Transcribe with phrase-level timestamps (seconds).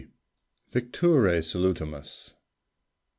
[0.71, 2.33] VICTURÆ SALUTAMUS.